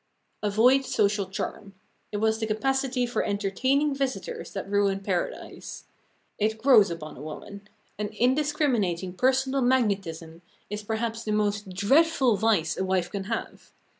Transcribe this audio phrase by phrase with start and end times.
[0.41, 1.75] Avoid social charm.
[2.11, 5.83] It was the capacity for entertaining visitors that ruined Paradise.
[6.39, 7.69] It grows upon a woman.
[7.99, 10.41] An indiscriminating personal magnetism
[10.71, 13.71] is perhaps the most dreadful vice a wife can have.